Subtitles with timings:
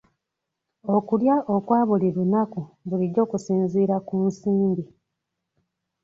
[0.95, 4.83] Okulya okwa buli lunaku bulijjo kusinziira ku nsimbi.